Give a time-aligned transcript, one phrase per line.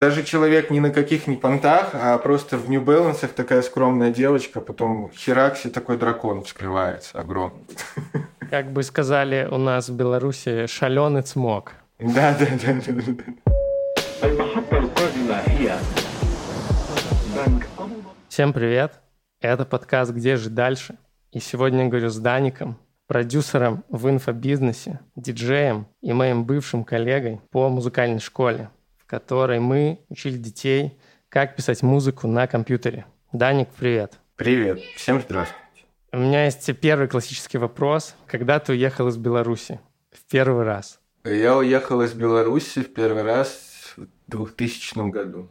[0.00, 4.60] Даже человек ни на каких не понтах, а просто в New Balance такая скромная девочка,
[4.60, 7.66] потом херакси такой дракон вскрывается огромный.
[8.48, 11.72] Как бы сказали у нас в Беларуси, шаленый цмок.
[11.98, 12.74] Да, да, да,
[15.56, 15.78] да.
[18.28, 19.00] Всем привет.
[19.40, 20.96] Это подкаст «Где же дальше?»
[21.32, 22.78] И сегодня я говорю с Даником,
[23.08, 28.70] продюсером в инфобизнесе, диджеем и моим бывшим коллегой по музыкальной школе
[29.08, 30.98] которой мы учили детей,
[31.28, 33.06] как писать музыку на компьютере.
[33.32, 34.18] Даник, привет.
[34.36, 34.80] Привет.
[34.96, 35.86] Всем здравствуйте.
[36.12, 38.14] У меня есть первый классический вопрос.
[38.26, 39.80] Когда ты уехал из Беларуси
[40.12, 41.00] в первый раз?
[41.24, 45.48] Я уехал из Беларуси в первый раз в 2000 году.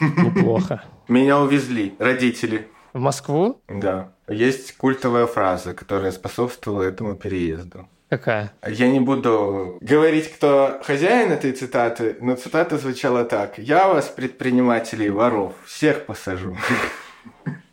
[0.00, 0.84] Неплохо.
[1.08, 2.68] Меня увезли родители.
[2.92, 3.62] В Москву?
[3.68, 4.12] Да.
[4.28, 7.88] Есть культовая фраза, которая способствовала этому переезду.
[8.12, 8.52] Какая?
[8.66, 13.56] Я не буду говорить, кто хозяин этой цитаты, но цитата звучала так.
[13.56, 16.54] «Я вас, предпринимателей, воров, всех посажу».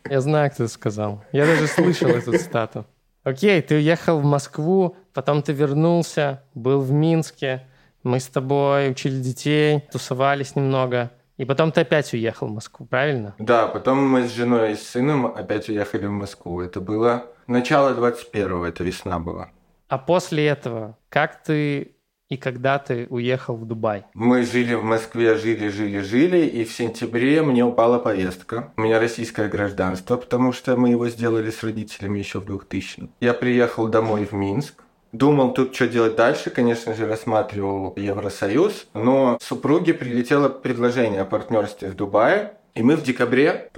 [0.08, 1.22] Я знаю, кто это сказал.
[1.32, 2.86] Я даже слышал эту цитату.
[3.22, 7.66] Окей, ты уехал в Москву, потом ты вернулся, был в Минске,
[8.02, 11.10] мы с тобой учили детей, тусовались немного.
[11.36, 13.34] И потом ты опять уехал в Москву, правильно?
[13.38, 16.62] Да, потом мы с женой и с сыном опять уехали в Москву.
[16.62, 19.50] Это было начало 21-го, это весна была.
[19.90, 21.96] А после этого, как ты
[22.28, 24.04] и когда ты уехал в Дубай?
[24.14, 28.72] Мы жили в Москве, жили, жили, жили, и в сентябре мне упала повестка.
[28.76, 33.34] У меня российское гражданство, потому что мы его сделали с родителями еще в 2000 Я
[33.34, 39.92] приехал домой в Минск, Думал тут, что делать дальше, конечно же, рассматривал Евросоюз, но супруге
[39.92, 43.70] прилетело предложение о партнерстве в Дубае, и мы в декабре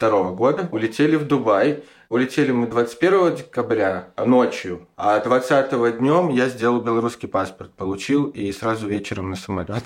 [0.00, 1.84] 22 года улетели в Дубай.
[2.08, 8.88] Улетели мы 21 декабря ночью, а 20 днем я сделал белорусский паспорт, получил и сразу
[8.88, 9.84] вечером на самолет.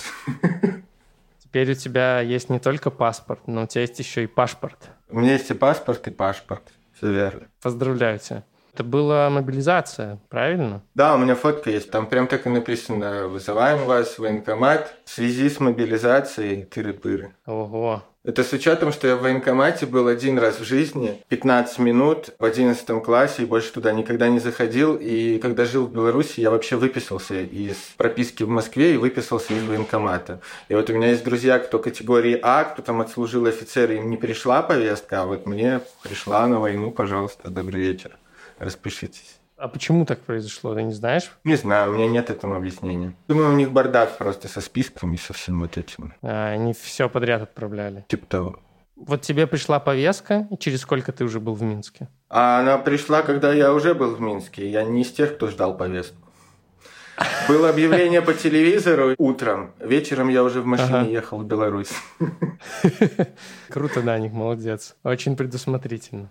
[1.43, 4.89] Теперь у тебя есть не только паспорт, но у тебя есть еще и паспорт.
[5.11, 6.63] У меня есть и паспорт, и паспорт.
[6.97, 7.49] Все верно.
[7.61, 8.45] Поздравляю тебя.
[8.75, 10.83] Это была мобилизация, правильно?
[10.97, 11.93] Да, у меня фотка есть.
[11.93, 17.31] Там прям так и написано «Вызываем вас в военкомат в связи с мобилизацией тыры-пыры».
[17.47, 18.03] Ого.
[18.25, 22.45] Это с учетом, что я в военкомате был один раз в жизни, 15 минут в
[22.45, 24.97] 11 классе, и больше туда никогда не заходил.
[24.97, 29.63] И когда жил в Беларуси, я вообще выписался из прописки в Москве и выписался из
[29.63, 30.41] военкомата.
[30.69, 34.17] И вот у меня есть друзья, кто категории А, кто там отслужил офицер, им не
[34.17, 38.17] пришла повестка, а вот мне пришла на войну, пожалуйста, добрый вечер,
[38.59, 39.41] распишитесь.
[39.57, 41.31] А почему так произошло, ты не знаешь?
[41.45, 43.15] Не знаю, у меня нет этому объяснения.
[43.29, 46.13] Думаю, у них бардак просто со списком и со всем вот этим.
[46.23, 48.05] А, они все подряд отправляли.
[48.09, 48.61] Типа того.
[48.97, 52.09] Вот тебе пришла повестка, и через сколько ты уже был в Минске?
[52.29, 54.69] А она пришла, когда я уже был в Минске.
[54.69, 56.24] Я не из тех, кто ждал повестку.
[57.49, 59.73] Было объявление по телевизору утром.
[59.79, 61.09] Вечером я уже в машине ага.
[61.09, 61.93] ехал в Беларусь.
[63.69, 64.97] Круто, Даник, молодец.
[65.05, 66.31] Очень предусмотрительно.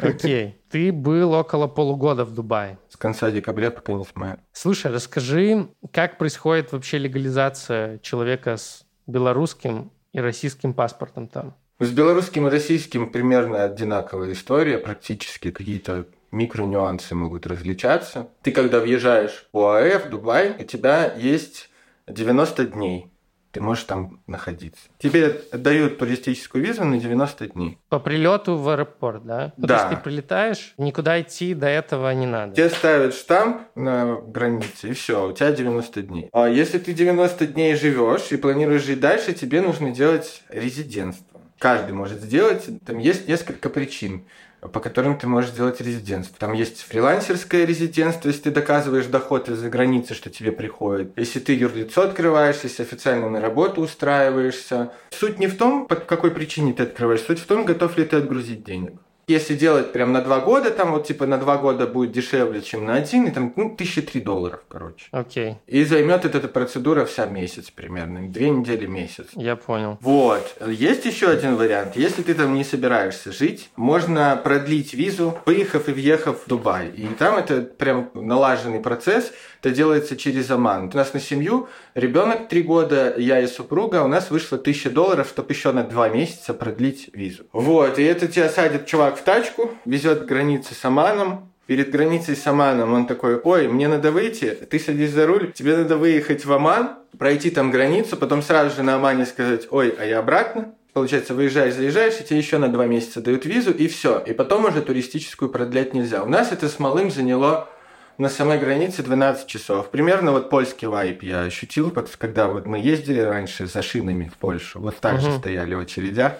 [0.00, 0.56] Окей.
[0.70, 2.78] Ты был около полугода в Дубае.
[2.88, 4.38] С конца декабря по конец мая.
[4.52, 11.54] Слушай, расскажи, как происходит вообще легализация человека с белорусским и российским паспортом там?
[11.80, 18.28] С белорусским и российским примерно одинаковая история, практически какие-то микронюансы могут различаться.
[18.42, 21.70] Ты, когда въезжаешь в ОАЭ, в Дубай, у тебя есть
[22.06, 23.10] 90 дней.
[23.50, 24.82] Ты можешь там находиться.
[24.98, 27.78] Тебе дают туристическую визу на 90 дней.
[27.88, 29.54] По прилету в аэропорт, да?
[29.56, 29.78] Ну, да.
[29.78, 32.54] То есть ты прилетаешь, никуда идти до этого не надо.
[32.54, 36.28] Тебе ставят штамп на границе, и все, у тебя 90 дней.
[36.32, 41.40] А если ты 90 дней живешь и планируешь жить дальше, тебе нужно делать резидентство.
[41.58, 44.24] Каждый может сделать, там есть несколько причин
[44.60, 46.36] по которым ты можешь сделать резидентство.
[46.38, 51.12] Там есть фрилансерское резидентство, если ты доказываешь доход из-за границы, что тебе приходит.
[51.16, 54.92] Если ты юрлицо открываешь, если официально на работу устраиваешься.
[55.10, 58.16] Суть не в том, по какой причине ты открываешь, суть в том, готов ли ты
[58.16, 58.94] отгрузить денег.
[59.28, 62.86] Если делать прям на два года, там вот типа на два года будет дешевле, чем
[62.86, 65.06] на один, и там, ну, тысяча три долларов, короче.
[65.10, 65.50] Окей.
[65.50, 65.56] Okay.
[65.66, 69.26] И займет эта, эта процедура вся месяц примерно, две недели месяц.
[69.34, 69.98] Я понял.
[70.00, 70.56] Вот.
[70.66, 71.96] Есть еще один вариант.
[71.96, 76.88] Если ты там не собираешься жить, можно продлить визу, выехав и въехав в Дубай.
[76.88, 80.90] И там это прям налаженный процесс, это делается через Оман.
[80.92, 85.28] У нас на семью ребенок три года, я и супруга, у нас вышло тысяча долларов,
[85.28, 87.44] чтобы еще на два месяца продлить визу.
[87.52, 92.34] Вот, и это тебя садит чувак в тачку, везет к границе с Оманом, перед границей
[92.34, 96.44] с Оманом он такой, ой, мне надо выйти, ты садись за руль, тебе надо выехать
[96.44, 100.74] в Оман, пройти там границу, потом сразу же на Омане сказать, ой, а я обратно,
[100.94, 104.18] Получается, выезжаешь, заезжаешь, и тебе еще на два месяца дают визу, и все.
[104.26, 106.24] И потом уже туристическую продлять нельзя.
[106.24, 107.68] У нас это с малым заняло
[108.16, 109.90] на самой границе 12 часов.
[109.90, 114.80] Примерно вот польский вайп я ощутил, когда вот мы ездили раньше за шинами в Польшу.
[114.80, 115.22] Вот так угу.
[115.22, 116.32] же стояли в очередях.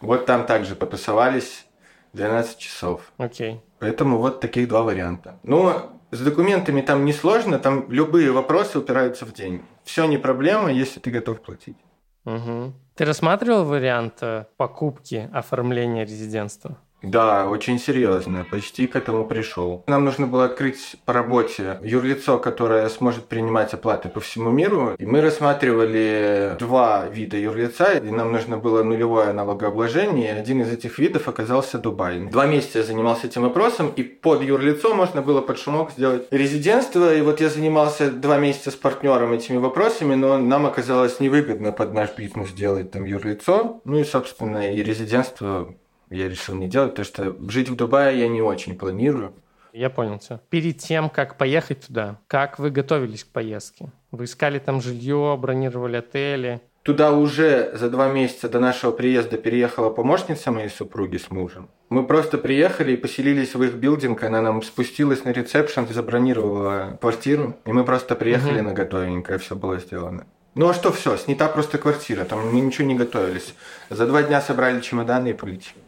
[0.00, 1.65] Вот там также потусовались
[2.12, 3.12] 12 часов.
[3.18, 3.60] Окей.
[3.78, 5.38] Поэтому вот таких два варианта.
[5.42, 9.62] Но с документами там не сложно, там любые вопросы упираются в деньги.
[9.84, 11.76] Все не проблема, если ты готов платить.
[12.24, 12.72] Угу.
[12.94, 16.78] Ты рассматривал вариант э, покупки оформления резидентства?
[17.06, 19.84] Да, очень серьезно, почти к этому пришел.
[19.86, 24.96] Нам нужно было открыть по работе юрлицо, которое сможет принимать оплаты по всему миру.
[24.98, 30.34] И мы рассматривали два вида юрлица, и нам нужно было нулевое налогообложение.
[30.34, 32.18] И один из этих видов оказался Дубай.
[32.26, 37.14] Два месяца я занимался этим вопросом, и под юрлицо можно было под шумок сделать резидентство.
[37.14, 41.94] И вот я занимался два месяца с партнером этими вопросами, но нам оказалось невыгодно под
[41.94, 43.80] наш бизнес сделать там юрлицо.
[43.84, 45.72] Ну и, собственно, и резидентство
[46.10, 49.32] я решил не делать, потому что жить в Дубае я не очень планирую.
[49.72, 50.40] Я понял все.
[50.48, 53.90] Перед тем, как поехать туда, как вы готовились к поездке?
[54.10, 56.62] Вы искали там жилье, бронировали отели?
[56.82, 61.68] Туда уже за два месяца до нашего приезда переехала помощница моей супруги с мужем.
[61.88, 64.22] Мы просто приехали и поселились в их билдинг.
[64.22, 67.56] Она нам спустилась на ресепшн, забронировала квартиру.
[67.64, 68.68] И мы просто приехали угу.
[68.68, 70.26] на готовенькое, все было сделано.
[70.54, 73.54] Ну а что все, снята просто квартира, там мы ничего не готовились.
[73.90, 75.85] За два дня собрали чемоданы и полетели.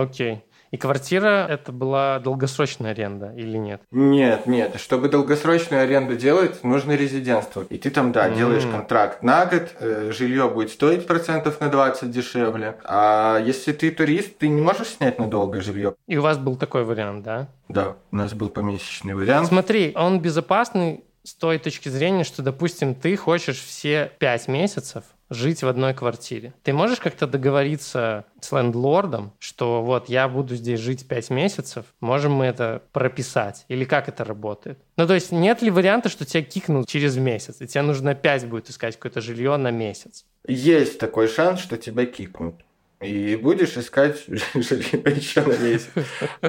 [0.00, 0.42] Окей.
[0.72, 3.82] И квартира это была долгосрочная аренда или нет?
[3.90, 4.78] Нет, нет.
[4.78, 7.64] Чтобы долгосрочную аренду делать, нужно резидентство.
[7.70, 8.36] И ты там, да, mm-hmm.
[8.36, 12.76] делаешь контракт на год, э, жилье будет стоить процентов на 20 дешевле.
[12.84, 15.94] А если ты турист, ты не можешь снять надолго жилье.
[16.06, 17.48] И у вас был такой вариант, да?
[17.68, 19.48] Да, у нас был помесячный вариант.
[19.48, 25.62] Смотри, он безопасный с той точки зрения, что, допустим, ты хочешь все пять месяцев жить
[25.62, 26.54] в одной квартире.
[26.62, 32.32] Ты можешь как-то договориться с лендлордом, что вот я буду здесь жить 5 месяцев, можем
[32.32, 33.64] мы это прописать?
[33.68, 34.78] Или как это работает?
[34.96, 38.46] Ну, то есть нет ли варианта, что тебя кикнут через месяц, и тебе нужно опять
[38.46, 40.24] будет искать какое-то жилье на месяц?
[40.46, 42.56] Есть такой шанс, что тебя кикнут.
[43.00, 44.24] И будешь искать
[44.54, 45.90] жилье еще на месяц.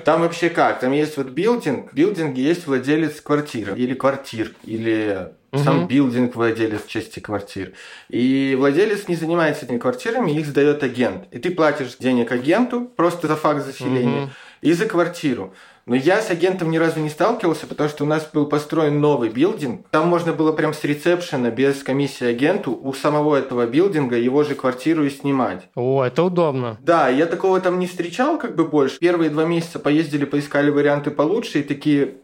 [0.06, 0.80] Там вообще как?
[0.80, 1.92] Там есть вот building.
[1.92, 5.66] В building е есть владелец квартиры или квартир, или угу.
[5.66, 7.74] сам билдинг владелец части квартир.
[8.10, 11.26] И владелец не занимается этими квартирами, их сдает агент.
[11.32, 14.30] И ты платишь денег агенту просто за факт заселения угу.
[14.62, 15.54] и за квартиру.
[15.88, 19.30] Но я с агентом ни разу не сталкивался, потому что у нас был построен новый
[19.30, 19.88] билдинг.
[19.90, 24.54] Там можно было прям с ресепшена, без комиссии агенту, у самого этого билдинга его же
[24.54, 25.70] квартиру и снимать.
[25.76, 26.78] О, это удобно.
[26.82, 29.00] Да, я такого там не встречал как бы больше.
[29.00, 32.16] Первые два месяца поездили, поискали варианты получше и такие,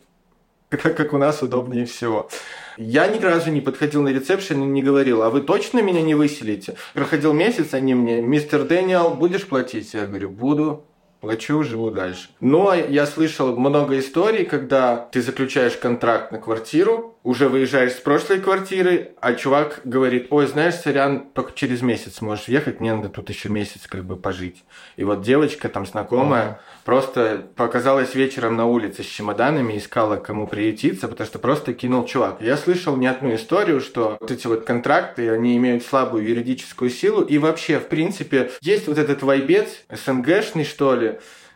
[0.81, 2.30] как, как у нас удобнее всего.
[2.78, 6.16] Я ни разу не подходил на ресепшн и не говорил, а вы точно меня не
[6.16, 6.75] выселите?
[6.94, 9.94] Проходил месяц, они мне, мистер Дэниел, будешь платить?
[9.94, 10.86] Я говорю, буду
[11.24, 12.28] плачу, живу дальше.
[12.42, 18.42] Но я слышал много историй, когда ты заключаешь контракт на квартиру, уже выезжаешь с прошлой
[18.42, 23.30] квартиры, а чувак говорит, ой, знаешь, сорян, только через месяц можешь въехать, мне надо тут
[23.30, 24.66] еще месяц как бы пожить.
[24.98, 26.62] И вот девочка там знакомая ага.
[26.84, 32.42] просто показалась вечером на улице с чемоданами, искала кому приютиться, потому что просто кинул чувак.
[32.42, 37.22] Я слышал не одну историю, что вот эти вот контракты, они имеют слабую юридическую силу,
[37.22, 41.12] и вообще, в принципе, есть вот этот вайбец, СНГшный, что ли,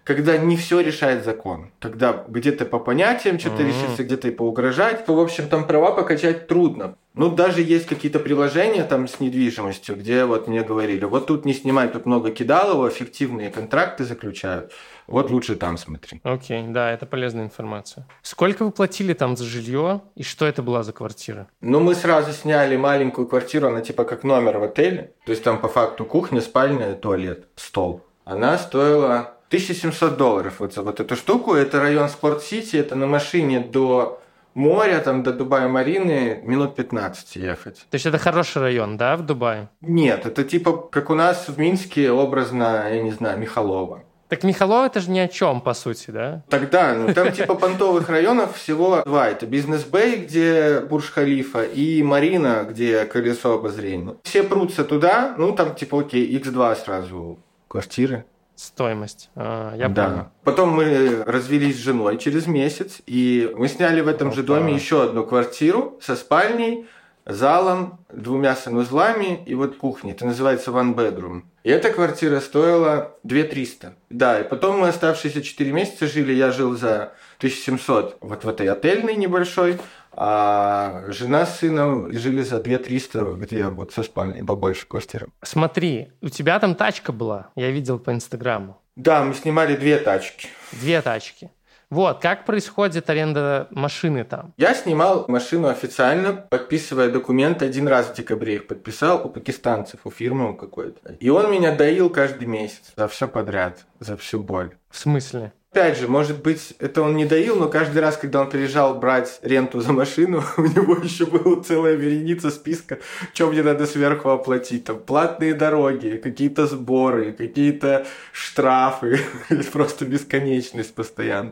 [0.07, 1.71] когда не все решает закон.
[1.79, 3.67] Когда где-то по понятиям что-то mm-hmm.
[3.67, 5.05] решится, где-то и поугрожать.
[5.05, 6.95] То, в общем, там права покачать трудно.
[7.13, 11.53] Ну, даже есть какие-то приложения там с недвижимостью, где вот мне говорили, вот тут не
[11.53, 14.71] снимай, тут много кидалово, фиктивные контракты заключают.
[15.07, 16.21] Вот лучше там смотри.
[16.23, 18.07] Окей, okay, да, это полезная информация.
[18.21, 21.47] Сколько вы платили там за жилье и что это была за квартира?
[21.59, 25.11] Ну, мы сразу сняли маленькую квартиру, она типа как номер в отеле.
[25.25, 28.05] То есть там по факту кухня, спальня, туалет, стол.
[28.23, 31.53] Она стоила 1700 долларов вот за вот эту штуку.
[31.53, 34.19] Это район Спорт-Сити, это на машине до
[34.53, 37.85] моря, там до Дубая-Марины минут 15 ехать.
[37.89, 39.69] То есть это хороший район, да, в Дубае?
[39.81, 44.03] Нет, это типа как у нас в Минске образно, я не знаю, Михалова.
[44.29, 46.43] Так Михалова это же ни о чем, по сути, да?
[46.49, 49.29] Тогда, ну там типа понтовых районов всего два.
[49.29, 54.15] Это Бизнес-Бэй, где Бурж-Халифа, и Марина, где колесо обозрения.
[54.23, 57.39] Все прутся туда, ну там типа окей, X2 сразу
[57.69, 58.25] квартиры.
[58.57, 59.29] Стоимость.
[59.35, 60.05] А, я да.
[60.09, 60.25] понял.
[60.43, 64.35] Потом мы развелись с женой через месяц, и мы сняли в этом Опа.
[64.35, 66.87] же доме еще одну квартиру со спальней,
[67.27, 70.13] залом, двумя санузлами и вот кухней.
[70.13, 71.43] Это называется one bedroom.
[71.63, 73.93] И эта квартира стоила 2 300.
[74.09, 76.33] Да, и потом мы оставшиеся 4 месяца жили.
[76.33, 79.77] Я жил за 1700 вот в этой отельной небольшой,
[80.19, 85.27] а жена с сыном жили за 2 300, где вот со спальней побольше квартира.
[85.43, 88.81] Смотри, у тебя там тачка была, я видел по Инстаграму.
[88.95, 90.47] Да, мы снимали две тачки.
[90.71, 91.51] Две тачки.
[91.89, 94.53] Вот, как происходит аренда машины там?
[94.57, 97.65] Я снимал машину официально, подписывая документы.
[97.65, 101.13] Один раз в декабре их подписал у пакистанцев, у фирмы какой-то.
[101.13, 104.75] И он меня доил каждый месяц за все подряд, за всю боль.
[104.89, 105.53] В смысле?
[105.77, 109.37] Опять же, может быть, это он не доил, но каждый раз, когда он приезжал брать
[109.43, 112.97] ренту за машину, у него еще была целая вереница списка,
[113.31, 114.85] что мне надо сверху оплатить.
[114.85, 119.19] Там платные дороги, какие-то сборы, какие-то штрафы.
[119.71, 121.51] Просто бесконечность постоянно.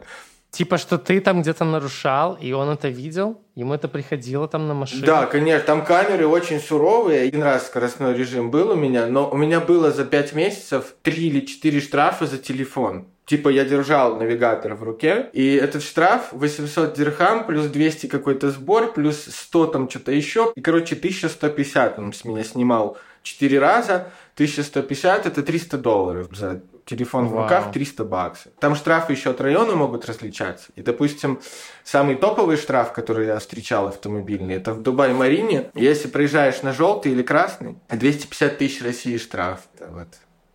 [0.50, 3.44] Типа, что ты там где-то нарушал, и он это видел?
[3.54, 5.06] Ему это приходило там на машине?
[5.06, 5.68] Да, конечно.
[5.68, 7.28] Там камеры очень суровые.
[7.28, 11.28] Один раз скоростной режим был у меня, но у меня было за пять месяцев три
[11.28, 13.06] или четыре штрафа за телефон.
[13.26, 18.94] Типа я держал навигатор в руке, и этот штраф 800 дирхам плюс 200 какой-то сбор,
[18.94, 20.54] плюс 100 там что-то еще.
[20.56, 24.12] И, короче, 1150 он с меня снимал 4 раза.
[24.36, 27.40] 1150 это 300 долларов за телефон Вау.
[27.40, 28.52] в руках 300 баксов.
[28.60, 30.72] Там штрафы еще от района могут различаться.
[30.76, 31.40] И, допустим,
[31.84, 35.72] самый топовый штраф, который я встречал автомобильный, это в Дубай-Марине.
[35.74, 39.62] Если проезжаешь на желтый или красный, 250 тысяч России штраф.
[39.76, 40.08] Это вот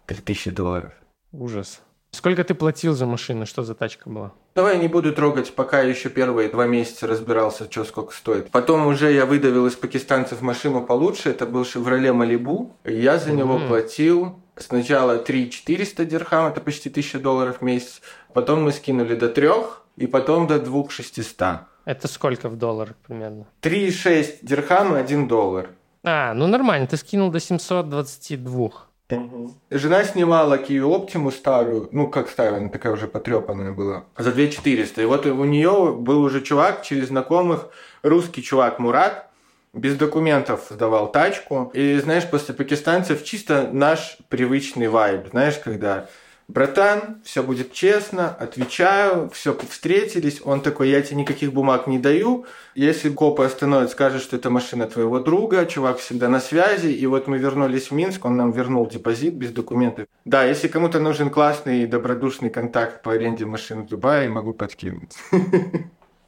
[0.06, 0.92] 3000 долларов.
[1.32, 1.80] Ужас.
[2.12, 3.46] Сколько ты платил за машину?
[3.46, 4.32] Что за тачка была?
[4.54, 8.50] Давай не буду трогать, пока еще первые два месяца разбирался, что сколько стоит.
[8.50, 11.30] Потом уже я выдавил из пакистанцев машину получше.
[11.30, 12.72] Это был Chevrolet Malibu.
[12.84, 13.36] Я за mm-hmm.
[13.36, 18.00] него платил сначала 3 400 дирхам, это почти 1000 долларов в месяц.
[18.34, 19.48] Потом мы скинули до 3,
[19.96, 21.60] и потом до 2 600.
[21.84, 23.46] Это сколько в долларах примерно?
[23.62, 25.70] 3,6 дирхам и 1 доллар.
[26.02, 28.70] А, ну нормально, ты скинул до 722.
[29.16, 29.50] Угу.
[29.70, 35.02] Жена снимала Kia Optimus старую, ну как старая, она такая уже потрепанная была, за 2400.
[35.02, 37.68] И вот у нее был уже чувак через знакомых,
[38.02, 39.30] русский чувак Мурат,
[39.72, 41.70] без документов сдавал тачку.
[41.74, 45.28] И знаешь, после пакистанцев чисто наш привычный вайб.
[45.30, 46.08] Знаешь, когда
[46.52, 50.40] братан, все будет честно, отвечаю, все, встретились.
[50.45, 52.47] Он такой, я тебе никаких бумаг не даю.
[52.75, 56.88] Если копы остановят, скажут, что это машина твоего друга, чувак всегда на связи.
[56.88, 60.07] И вот мы вернулись в Минск, он нам вернул депозит без документов.
[60.25, 65.16] Да, если кому-то нужен классный и добродушный контакт по аренде машин в Дубае, могу подкинуть.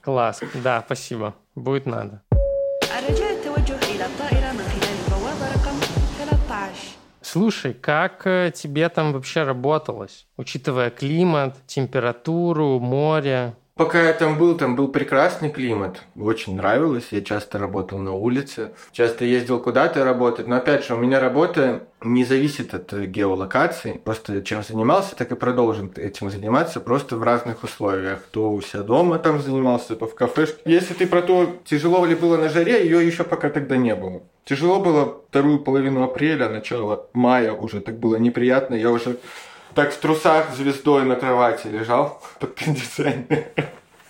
[0.02, 1.34] Класс, да, спасибо.
[1.54, 2.22] Будет надо.
[7.32, 13.56] Слушай, как э, тебе там вообще работалось, учитывая климат, температуру, море?
[13.74, 16.02] Пока я там был, там был прекрасный климат.
[16.14, 17.06] Очень нравилось.
[17.10, 20.46] Я часто работал на улице, часто ездил куда-то работать.
[20.46, 24.00] Но опять же, у меня работа не зависит от геолокации.
[24.04, 28.20] Просто чем занимался, так и продолжим этим заниматься, просто в разных условиях.
[28.30, 30.60] То у себя дома там занимался, то в кафешке.
[30.66, 34.20] Если ты про то, тяжело ли было на жаре, ее еще пока тогда не было.
[34.44, 38.74] Тяжело было вторую половину апреля, начало мая уже так было неприятно.
[38.74, 39.16] Я уже
[39.74, 43.44] так в трусах звездой на кровати лежал под кондиционер.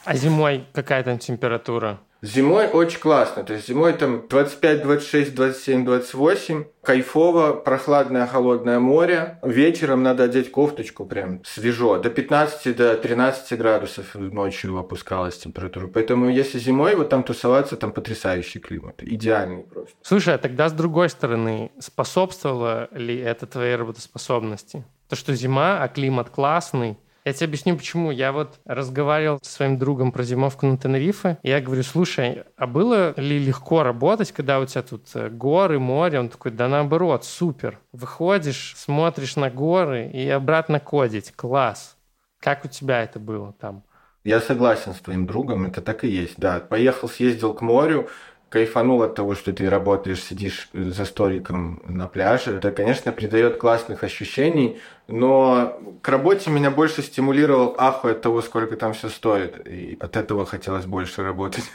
[0.04, 1.98] А зимой какая там температура?
[2.24, 3.42] Зимой очень классно.
[3.42, 6.64] То есть зимой там 25, 26, 27, 28.
[6.82, 9.40] Кайфово, прохладное, холодное море.
[9.42, 11.98] Вечером надо одеть кофточку прям свежо.
[11.98, 15.88] До 15, до 13 градусов ночью опускалась температура.
[15.88, 19.02] Поэтому если зимой вот там тусоваться, там потрясающий климат.
[19.02, 19.96] Идеальный просто.
[20.02, 24.84] Слушай, а тогда с другой стороны, способствовало ли это твоей работоспособности?
[25.12, 26.96] То, что зима, а климат классный.
[27.26, 28.10] Я тебе объясню, почему.
[28.10, 31.36] Я вот разговаривал со своим другом про зимовку на Тенерифе.
[31.42, 35.78] И я говорю, слушай, а было ли легко работать, когда у тебя тут э, горы,
[35.78, 36.18] море?
[36.18, 37.78] Он такой, да наоборот, супер.
[37.92, 41.34] Выходишь, смотришь на горы и обратно кодить.
[41.36, 41.98] Класс.
[42.40, 43.84] Как у тебя это было там?
[44.24, 46.58] Я согласен с твоим другом, это так и есть, да.
[46.60, 48.08] Поехал, съездил к морю,
[48.52, 52.58] кайфанул от того, что ты работаешь, сидишь за столиком на пляже.
[52.58, 54.78] Это, конечно, придает классных ощущений,
[55.08, 59.66] но к работе меня больше стимулировал аху от того, сколько там все стоит.
[59.66, 61.64] И от этого хотелось больше работать,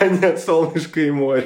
[0.00, 1.44] а не от солнышка и моря.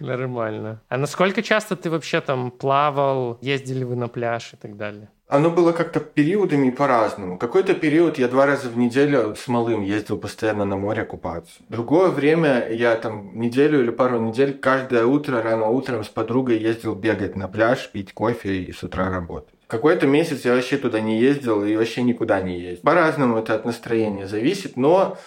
[0.00, 0.82] Нормально.
[0.88, 5.08] А насколько часто ты вообще там плавал, ездили вы на пляж и так далее?
[5.28, 7.36] Оно было как-то периодами по-разному.
[7.36, 11.52] Какой-то период я два раза в неделю с малым ездил постоянно на море купаться.
[11.68, 16.94] Другое время я там неделю или пару недель каждое утро, рано утром с подругой ездил
[16.94, 19.52] бегать на пляж, пить кофе и с утра работать.
[19.66, 22.84] Какой-то месяц я вообще туда не ездил и вообще никуда не ездил.
[22.84, 25.18] По-разному это от настроения зависит, но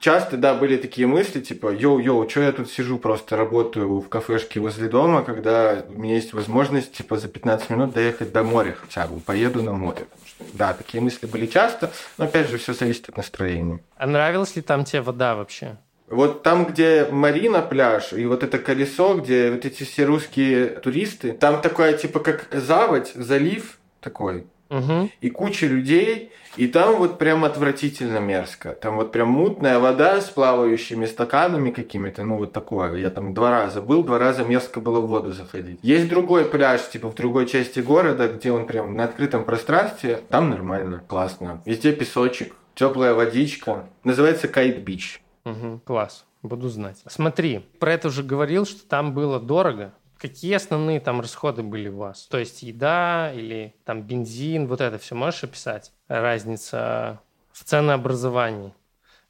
[0.00, 4.60] часто, да, были такие мысли, типа, йоу-йоу, что я тут сижу, просто работаю в кафешке
[4.60, 9.06] возле дома, когда у меня есть возможность, типа, за 15 минут доехать до моря хотя
[9.06, 10.06] бы, поеду на море.
[10.54, 13.80] Да, такие мысли были часто, но опять же, все зависит от настроения.
[13.96, 15.76] А нравилась ли там тебе вода вообще?
[16.08, 21.32] Вот там, где Марина пляж, и вот это колесо, где вот эти все русские туристы,
[21.32, 25.10] там такое, типа, как заводь, залив такой, Угу.
[25.20, 28.72] и куча людей, и там вот прям отвратительно мерзко.
[28.72, 32.96] Там вот прям мутная вода с плавающими стаканами какими-то, ну вот такое.
[32.96, 35.78] Я там два раза был, два раза мерзко было в воду заходить.
[35.82, 40.48] Есть другой пляж, типа в другой части города, где он прям на открытом пространстве, там
[40.48, 41.62] нормально, классно.
[41.66, 43.84] Везде песочек, теплая водичка.
[44.04, 45.22] Называется Кайт Бич.
[45.44, 45.82] Угу.
[45.84, 46.24] Класс.
[46.42, 46.98] Буду знать.
[47.06, 49.92] Смотри, про это уже говорил, что там было дорого.
[50.22, 52.28] Какие основные там расходы были у вас?
[52.30, 55.90] То есть еда или там бензин, вот это все можешь описать?
[56.06, 58.72] Разница в ценообразовании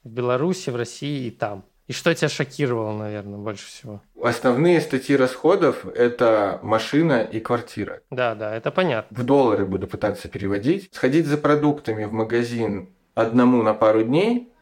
[0.03, 1.65] в Беларуси, в России и там.
[1.87, 4.03] И что тебя шокировало, наверное, больше всего?
[4.21, 8.01] Основные статьи расходов– это машина и квартира.
[8.11, 9.17] Да, да, это понятно.
[9.17, 10.89] В доллары буду пытаться переводить.
[10.93, 14.53] Сходить за продуктами в магазин одному на пару дней,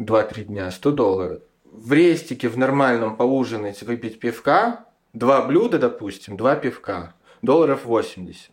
[0.00, 1.42] 2-3 дня, 100 долларов.
[1.64, 4.85] В рестике в нормальном поужинать, выпить пивка,
[5.16, 8.50] два блюда, допустим, два пивка, долларов 80.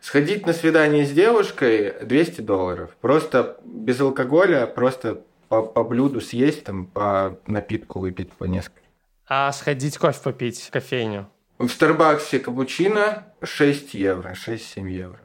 [0.00, 2.96] Сходить на свидание с девушкой 200 долларов.
[3.00, 8.80] Просто без алкоголя, просто по, по блюду съесть, там, по напитку выпить по несколько.
[9.26, 11.28] А сходить кофе попить в кофейню?
[11.58, 15.20] В Старбаксе капучино 6 евро, 6-7 евро.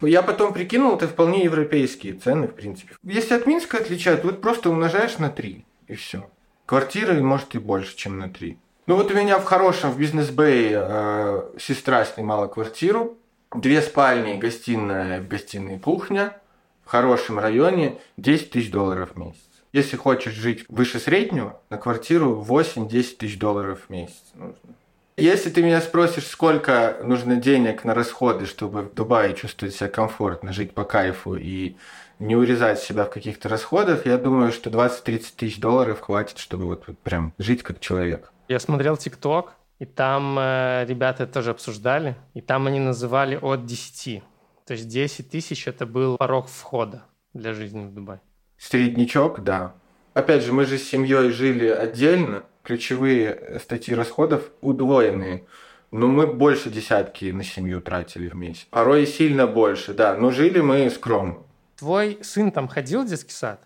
[0.00, 2.94] Я потом прикинул, это вполне европейские цены, в принципе.
[3.02, 6.30] Если от Минска отличают, вот просто умножаешь на 3, и все.
[6.66, 8.58] Квартиры, может, и больше, чем на 3.
[8.88, 13.18] Ну вот у меня в хорошем, в бизнес-бэй э, сестра снимала квартиру.
[13.54, 16.38] Две спальни, гостиная, в гостиной кухня.
[16.86, 19.42] В хорошем районе 10 тысяч долларов в месяц.
[19.74, 24.74] Если хочешь жить выше среднего, на квартиру 8-10 тысяч долларов в месяц нужно.
[25.18, 30.54] Если ты меня спросишь, сколько нужно денег на расходы, чтобы в Дубае чувствовать себя комфортно,
[30.54, 31.76] жить по кайфу и
[32.18, 36.84] не урезать себя в каких-то расходах, я думаю, что 20-30 тысяч долларов хватит, чтобы вот,
[36.86, 38.32] вот прям жить как человек.
[38.48, 43.66] Я смотрел ТикТок, и там э, ребята это тоже обсуждали, и там они называли от
[43.66, 44.22] 10.
[44.66, 48.20] То есть 10 тысяч это был порог входа для жизни в Дубае.
[48.56, 49.74] Среднячок, да.
[50.14, 55.44] Опять же, мы же с семьей жили отдельно, ключевые статьи расходов удвоенные.
[55.90, 58.66] Но мы больше десятки на семью тратили в месяц.
[58.70, 60.14] Порой сильно больше, да.
[60.14, 61.38] Но жили мы скромно.
[61.76, 63.62] Твой сын там ходил в детский сад?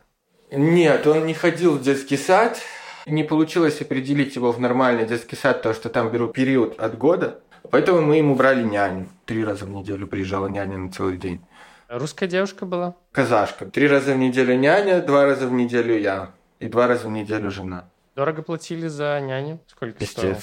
[0.51, 2.61] Нет, он не ходил в детский сад.
[3.07, 7.41] Не получилось определить его в нормальный детский сад, потому что там берут период от года.
[7.71, 9.09] Поэтому мы ему брали няню.
[9.25, 11.41] Три раза в неделю приезжала няня на целый день.
[11.89, 12.95] Русская девушка была?
[13.13, 13.67] Казашка.
[13.67, 16.31] Три раза в неделю няня, два раза в неделю я.
[16.59, 17.89] И два раза в неделю жена.
[18.15, 19.59] Дорого платили за няню?
[19.67, 20.39] Сколько стоило?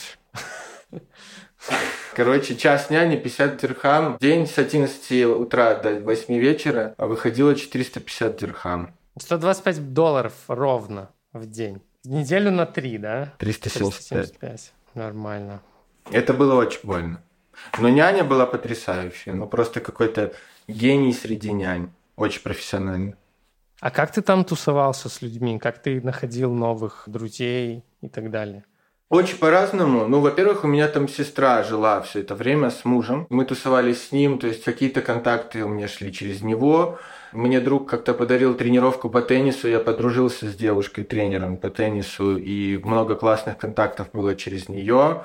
[2.16, 4.18] Короче, час няни 50 дирхам.
[4.20, 8.94] День с 11 утра до 8 вечера а выходило 450 дирхам.
[9.20, 11.82] 125 долларов ровно в день.
[12.10, 13.34] Неделю на три, да?
[13.38, 14.40] 375.
[14.40, 14.74] 375.
[14.96, 15.62] Нормально.
[16.12, 17.22] Это было очень больно.
[17.78, 19.34] Но няня была потрясающая.
[19.34, 20.34] Ну, просто какой-то
[20.68, 21.92] гений среди нянь.
[22.16, 23.14] Очень профессиональный.
[23.80, 25.60] А как ты там тусовался с людьми?
[25.60, 28.66] Как ты находил новых друзей и так далее?
[29.10, 30.06] Очень по-разному.
[30.08, 33.26] Ну, во-первых, у меня там сестра жила все это время с мужем.
[33.32, 37.00] Мы тусовались с ним, то есть какие-то контакты у меня шли через него.
[37.32, 43.16] Мне друг как-то подарил тренировку по теннису, я подружился с девушкой-тренером по теннису, и много
[43.16, 45.24] классных контактов было через нее.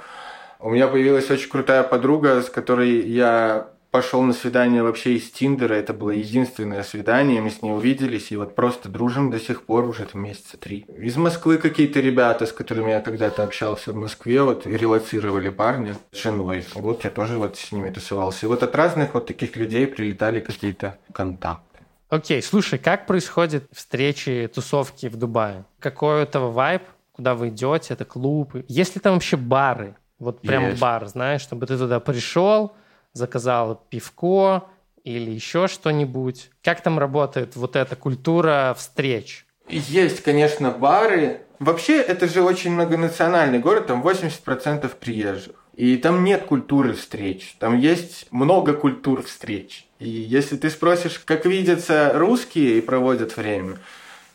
[0.60, 5.74] У меня появилась очень крутая подруга, с которой я пошел на свидание вообще из Тиндера.
[5.74, 9.84] Это было единственное свидание, мы с ней увиделись, и вот просто дружим до сих пор
[9.84, 10.84] уже там месяца три.
[10.98, 16.20] Из Москвы какие-то ребята, с которыми я когда-то общался в Москве, вот релацировали парня с
[16.20, 16.64] женой.
[16.74, 18.46] Вот я тоже вот с ними тусовался.
[18.46, 21.78] И вот от разных вот таких людей прилетали какие-то контакты.
[22.08, 25.66] Окей, слушай, как происходят встречи, тусовки в Дубае?
[25.78, 26.82] Какой у этого вайб?
[27.12, 27.94] Куда вы идете?
[27.94, 28.64] Это клубы?
[28.66, 29.94] Есть ли там вообще бары?
[30.18, 30.80] Вот прям Есть.
[30.80, 32.72] бар, знаешь, чтобы ты туда пришел,
[33.14, 34.64] заказал пивко
[35.04, 36.50] или еще что-нибудь.
[36.62, 39.46] Как там работает вот эта культура встреч?
[39.68, 41.40] Есть, конечно, бары.
[41.58, 45.54] Вообще, это же очень многонациональный город, там 80% приезжих.
[45.76, 49.86] И там нет культуры встреч, там есть много культур встреч.
[49.98, 53.78] И если ты спросишь, как видятся русские и проводят время,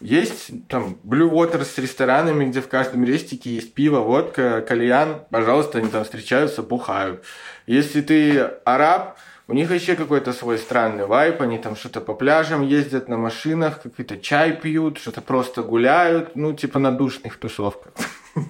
[0.02, 5.24] есть там Blue Water с ресторанами, где в каждом рестике есть пиво, водка, кальян.
[5.30, 7.24] Пожалуйста, они там встречаются, бухают.
[7.68, 12.62] Если ты араб, у них вообще какой-то свой странный вайп, они там что-то по пляжам
[12.62, 17.94] ездят на машинах, какой-то чай пьют, что-то просто гуляют, ну, типа на душных тусовках.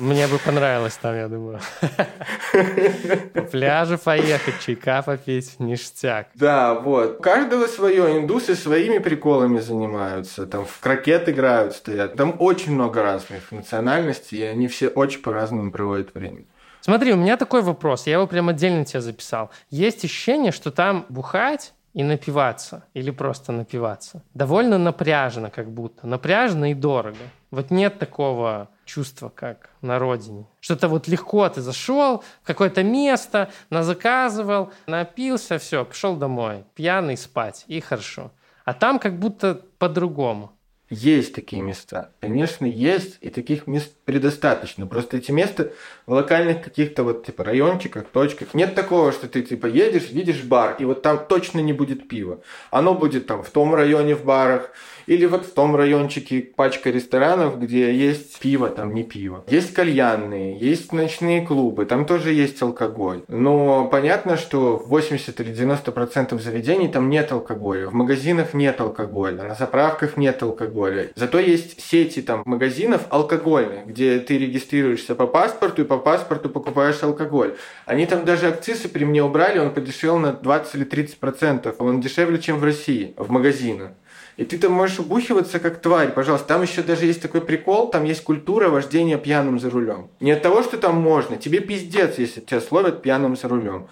[0.00, 1.60] Мне бы понравилось там, я думаю.
[3.34, 6.28] По пляжу поехать, чайка попить, ништяк.
[6.34, 7.18] Да, вот.
[7.18, 8.18] У каждого свое.
[8.18, 10.46] Индусы своими приколами занимаются.
[10.46, 12.14] Там в крокет играют, стоят.
[12.16, 16.44] Там очень много разных национальностей, и они все очень по-разному проводят время.
[16.80, 19.50] Смотри, у меня такой вопрос, я его прям отдельно тебе записал.
[19.68, 24.22] Есть ощущение, что там бухать и напиваться, или просто напиваться.
[24.32, 27.18] Довольно напряжно как будто, напряжно и дорого.
[27.50, 30.46] Вот нет такого чувства, как на родине.
[30.60, 37.64] Что-то вот легко ты зашел в какое-то место, назаказывал, напился, все, пошел домой, пьяный спать,
[37.68, 38.32] и хорошо.
[38.64, 40.52] А там как будто по-другому.
[40.90, 42.10] Есть такие места.
[42.20, 44.88] Конечно, есть, и таких мест предостаточно.
[44.88, 45.70] Просто эти места
[46.04, 48.54] в локальных каких-то вот типа райончиках, точках.
[48.54, 52.40] Нет такого, что ты типа едешь, видишь бар, и вот там точно не будет пива.
[52.72, 54.72] Оно будет там в том районе в барах,
[55.06, 59.44] или вот в том райончике пачка ресторанов, где есть пиво, там не пиво.
[59.48, 63.22] Есть кальянные, есть ночные клубы, там тоже есть алкоголь.
[63.28, 67.88] Но понятно, что 80 или 90 процентов заведений там нет алкоголя.
[67.88, 71.10] В магазинах нет алкоголя, на заправках нет алкоголя.
[71.16, 77.02] Зато есть сети там магазинов алкогольных, где ты регистрируешься по паспорту и по паспорту покупаешь
[77.02, 77.56] алкоголь.
[77.86, 81.76] Они там даже акцисы при мне убрали, он подешевел на 20 или 30 процентов.
[81.78, 83.90] Он дешевле, чем в России, в магазинах.
[84.36, 86.48] И ты там можешь убухиваться как тварь, пожалуйста.
[86.48, 90.08] Там еще даже есть такой прикол, там есть культура вождения пьяным за рулем.
[90.18, 93.88] Не от того, что там можно, тебе пиздец, если тебя словят пьяным за рулем.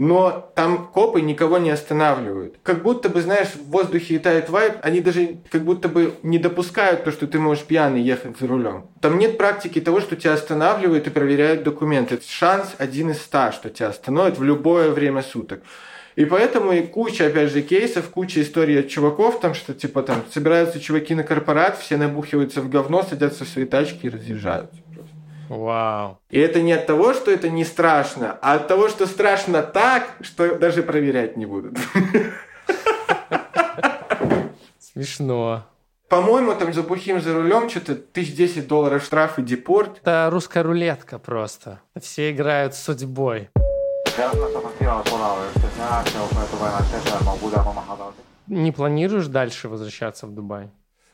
[0.00, 2.58] Но там копы никого не останавливают.
[2.62, 7.04] Как будто бы, знаешь, в воздухе летает вайб, они даже как будто бы не допускают
[7.04, 8.86] то, что ты можешь пьяный ехать за рулем.
[9.02, 12.18] Там нет практики того, что тебя останавливают и проверяют документы.
[12.26, 15.60] Шанс один из ста, что тебя остановят в любое время суток.
[16.16, 20.24] И поэтому и куча, опять же, кейсов, куча историй от чуваков, там, что, типа, там,
[20.32, 24.78] собираются чуваки на корпорат, все набухиваются в говно, садятся в свои тачки и разъезжаются.
[25.50, 26.20] Вау.
[26.30, 30.14] И это не от того, что это не страшно, а от того, что страшно так,
[30.20, 31.76] что даже проверять не будут.
[34.78, 35.64] Смешно.
[36.08, 39.98] По-моему, там за бухим за рулем что-то тысяч десять долларов штраф и депорт.
[40.02, 41.80] Это русская рулетка просто.
[42.00, 43.50] Все играют с судьбой.
[48.46, 50.70] Не планируешь дальше возвращаться в Дубай?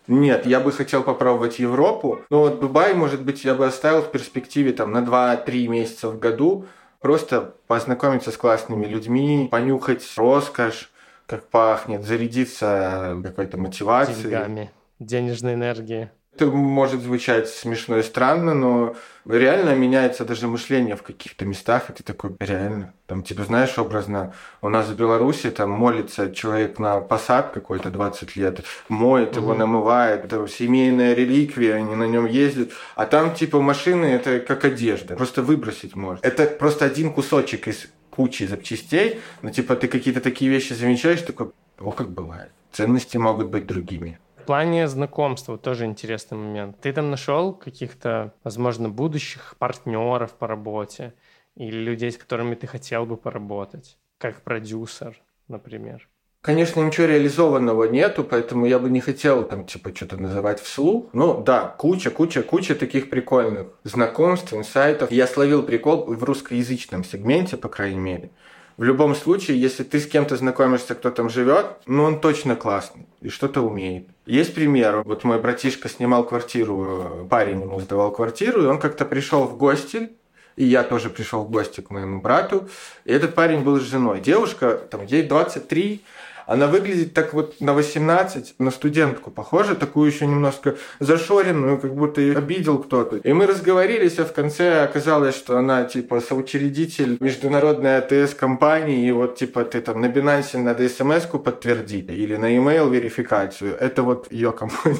[0.08, 2.20] Нет, я бы хотел попробовать Европу.
[2.30, 6.18] Но вот Дубай, может быть, я бы оставил в перспективе там на 2-3 месяца в
[6.18, 6.66] году.
[7.00, 10.90] Просто познакомиться с классными людьми, понюхать роскошь,
[11.26, 14.22] как пахнет, зарядиться какой-то мотивацией.
[14.22, 16.08] Деньгами, денежной энергией.
[16.36, 18.94] Это может звучать смешно и странно, но
[19.24, 22.92] реально меняется даже мышление в каких-то местах, и ты такой, реально.
[23.06, 28.36] Там, типа, знаешь, образно, у нас в Беларуси там молится человек на посад какой-то 20
[28.36, 32.68] лет, моет его, намывает, это семейная реликвия, они на нем ездят.
[32.96, 36.20] А там, типа, машины, это как одежда, просто выбросить можно.
[36.22, 41.52] Это просто один кусочек из кучи запчастей, но, типа, ты какие-то такие вещи замечаешь, такой,
[41.78, 42.50] о, как бывает.
[42.72, 46.80] Ценности могут быть другими плане знакомства тоже интересный момент.
[46.80, 51.12] Ты там нашел каких-то, возможно, будущих партнеров по работе
[51.56, 56.08] или людей, с которыми ты хотел бы поработать, как продюсер, например?
[56.46, 61.06] Конечно, ничего реализованного нету, поэтому я бы не хотел там типа что-то называть вслух.
[61.12, 65.10] Ну да, куча, куча, куча таких прикольных знакомств, инсайтов.
[65.10, 68.30] Я словил прикол в русскоязычном сегменте, по крайней мере.
[68.76, 73.06] В любом случае, если ты с кем-то знакомишься, кто там живет, ну он точно классный
[73.22, 74.06] и что-то умеет.
[74.26, 75.02] Есть пример.
[75.02, 80.10] Вот мой братишка снимал квартиру, парень ему сдавал квартиру, и он как-то пришел в гости,
[80.56, 82.68] и я тоже пришел в гости к моему брату.
[83.06, 84.20] И этот парень был с женой.
[84.20, 86.02] Девушка, там, ей 23,
[86.46, 92.20] она выглядит так вот на 18, на студентку похожа, такую еще немножко зашоренную, как будто
[92.20, 93.16] ее обидел кто-то.
[93.16, 99.36] И мы разговорились, а в конце оказалось, что она типа соучредитель международной АТС-компании, и вот
[99.36, 103.76] типа ты там на Binance надо смс-ку подтвердить или на email верификацию.
[103.78, 104.96] Это вот ее компания.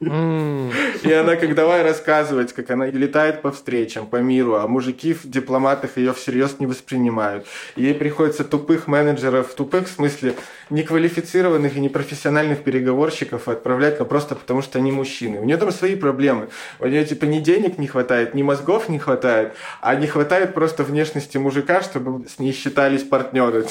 [0.00, 5.24] И она как давай рассказывать, как она летает по встречам, по миру, а мужики в
[5.24, 7.46] дипломатах ее всерьез не воспринимают.
[7.76, 10.34] Ей приходится тупых менеджеров, тупых в смысле
[10.70, 15.38] неквалифицированных и непрофессиональных переговорщиков отправлять, но просто потому что они мужчины.
[15.38, 16.48] У нее там свои проблемы.
[16.80, 20.82] У нее типа ни денег не хватает, ни мозгов не хватает, а не хватает просто
[20.82, 23.66] внешности мужика, чтобы с ней считались партнеры.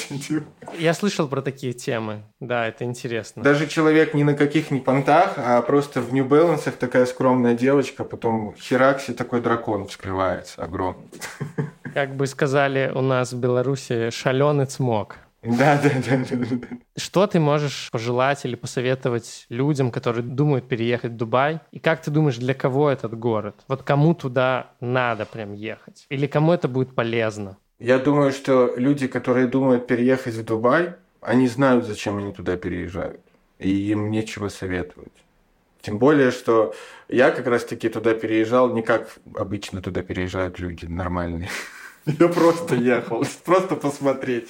[0.78, 2.22] Я слышал про такие темы.
[2.40, 3.42] Да, это интересно.
[3.42, 8.04] Даже человек ни на каких ни понтах, а просто в New Balance такая скромная девочка,
[8.04, 11.10] потом херакси такой дракон вскрывается огромный.
[11.92, 15.16] Как бы сказали у нас в Беларуси, шаленый цмок.
[15.42, 16.66] Да, да, да, да, да.
[16.96, 21.60] Что ты можешь пожелать или посоветовать людям, которые думают переехать в Дубай?
[21.70, 23.56] И как ты думаешь, для кого этот город?
[23.68, 26.06] Вот кому туда надо прям ехать?
[26.08, 27.58] Или кому это будет полезно?
[27.78, 33.20] Я думаю, что люди, которые думают переехать в Дубай, они знают, зачем они туда переезжают.
[33.58, 35.23] И им нечего советовать.
[35.84, 36.74] Тем более, что
[37.08, 41.50] я как раз-таки туда переезжал не как обычно туда переезжают люди нормальные.
[42.06, 44.48] Я просто ехал, просто посмотреть.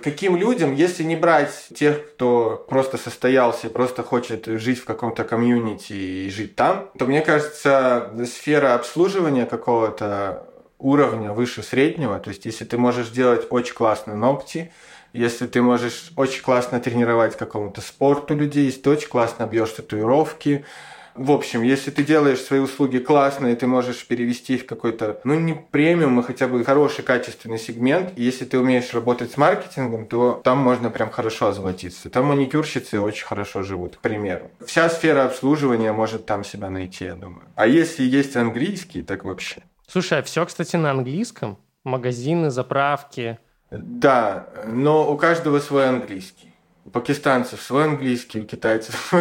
[0.00, 5.24] каким людям, если не брать тех, кто просто состоялся и просто хочет жить в каком-то
[5.24, 10.46] комьюнити и жить там, то мне кажется, сфера обслуживания какого-то
[10.78, 14.72] уровня выше среднего, то есть если ты можешь делать очень классные ногти,
[15.14, 20.64] если ты можешь очень классно тренировать какому-то спорту людей, если ты очень классно бьешь татуировки,
[21.14, 25.38] в общем, если ты делаешь свои услуги классные, ты можешь перевести их в какой-то, ну,
[25.38, 28.10] не премиум, а хотя бы хороший, качественный сегмент.
[28.16, 32.10] И если ты умеешь работать с маркетингом, то там можно прям хорошо озолотиться.
[32.10, 34.50] Там маникюрщицы очень хорошо живут, к примеру.
[34.66, 37.44] Вся сфера обслуживания может там себя найти, я думаю.
[37.54, 39.62] А если есть английский, так вообще.
[39.86, 41.58] Слушай, а все, кстати, на английском?
[41.84, 43.38] Магазины, заправки?
[43.70, 46.54] Да, но у каждого свой английский.
[46.84, 49.12] У пакистанцев свой английский, у китайцев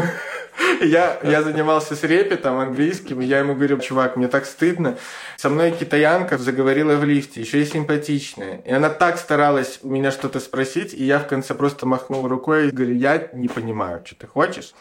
[0.82, 4.98] я, я занимался с репетом английским, и я ему говорю, чувак, мне так стыдно.
[5.38, 8.58] Со мной китаянка заговорила в лифте, еще и симпатичная.
[8.66, 12.68] И она так старалась у меня что-то спросить, и я в конце просто махнул рукой
[12.68, 14.74] и говорю, я не понимаю, что ты хочешь.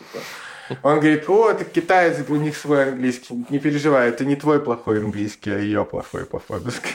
[0.82, 3.44] Он говорит, о, это китаец, у них свой английский.
[3.50, 6.88] Не переживай, это не твой плохой английский, а ее плохой по фотоске.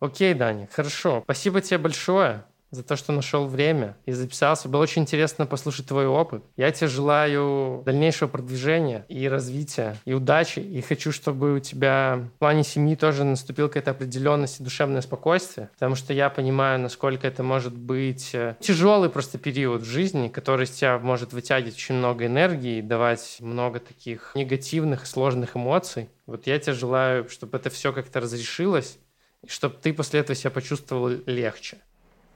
[0.00, 1.20] Окей, Дани, хорошо.
[1.24, 4.68] Спасибо тебе большое за то, что нашел время и записался.
[4.68, 6.42] Было очень интересно послушать твой опыт.
[6.56, 10.60] Я тебе желаю дальнейшего продвижения и развития, и удачи.
[10.60, 15.68] И хочу, чтобы у тебя в плане семьи тоже наступила какая-то определенность и душевное спокойствие,
[15.74, 20.64] потому что я понимаю, насколько это может быть э, тяжелый просто период в жизни, который
[20.64, 26.08] из тебя может вытягивать очень много энергии и давать много таких негативных и сложных эмоций.
[26.26, 28.98] Вот я тебе желаю, чтобы это все как-то разрешилось,
[29.46, 31.78] чтобы ты после этого себя почувствовал легче.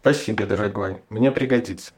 [0.00, 1.02] Спасибо, дорогой.
[1.08, 1.92] Мне пригодится.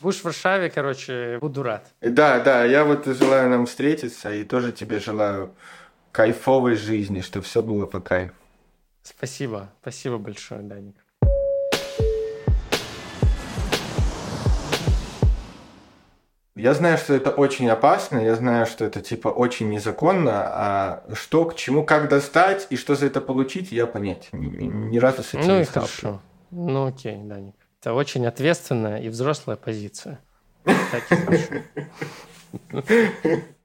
[0.00, 1.92] Будешь в Варшаве, короче, буду рад.
[2.00, 5.54] Да, да, я вот желаю нам встретиться и тоже тебе желаю
[6.10, 8.34] кайфовой жизни, чтобы все было по кайфу.
[9.02, 10.96] Спасибо, спасибо большое, Даник.
[16.54, 21.46] Я знаю, что это очень опасно, я знаю, что это типа очень незаконно, а что,
[21.46, 25.48] к чему, как достать и что за это получить, я понять ни, разу с этим
[25.48, 26.20] ну не хорошо.
[26.50, 27.54] Ну окей, Даник.
[27.80, 30.20] Это очень ответственная и взрослая позиция.
[30.64, 31.10] Так
[33.24, 33.42] и